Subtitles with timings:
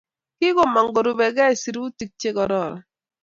[0.37, 2.79] Kikomoong' korupegei sirutiik che kororon.